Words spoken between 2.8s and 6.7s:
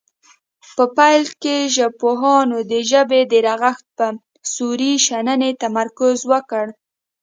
ژبې د رغښت په صوري شننې تمرکز وکړ